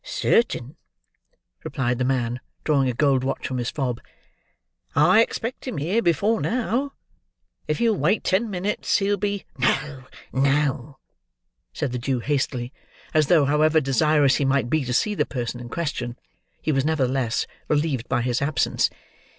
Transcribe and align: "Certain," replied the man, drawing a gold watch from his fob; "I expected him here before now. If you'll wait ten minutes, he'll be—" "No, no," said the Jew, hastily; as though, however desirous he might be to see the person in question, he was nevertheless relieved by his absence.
"Certain," 0.03 0.77
replied 1.63 1.99
the 1.99 2.03
man, 2.03 2.39
drawing 2.63 2.89
a 2.89 2.93
gold 2.95 3.23
watch 3.23 3.45
from 3.47 3.59
his 3.59 3.69
fob; 3.69 4.01
"I 4.95 5.21
expected 5.21 5.69
him 5.69 5.77
here 5.77 6.01
before 6.01 6.41
now. 6.41 6.93
If 7.67 7.79
you'll 7.79 7.97
wait 7.97 8.23
ten 8.23 8.49
minutes, 8.49 8.97
he'll 8.97 9.17
be—" 9.17 9.45
"No, 9.59 10.05
no," 10.33 10.97
said 11.71 11.91
the 11.91 11.99
Jew, 11.99 12.17
hastily; 12.17 12.73
as 13.13 13.27
though, 13.27 13.45
however 13.45 13.79
desirous 13.79 14.37
he 14.37 14.43
might 14.43 14.71
be 14.71 14.83
to 14.85 14.91
see 14.93 15.13
the 15.13 15.23
person 15.23 15.59
in 15.59 15.69
question, 15.69 16.17
he 16.63 16.71
was 16.71 16.83
nevertheless 16.83 17.45
relieved 17.69 18.09
by 18.09 18.23
his 18.23 18.41
absence. 18.41 18.89